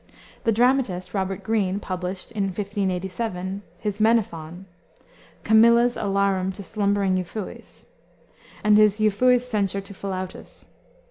[0.45, 4.65] The dramatist, Robert Greene, published, in 1587, his Menaphon;
[5.43, 7.83] Camilla's Alarum to Slumbering Euphues,
[8.63, 10.65] and his Euphues's Censure to Philautus.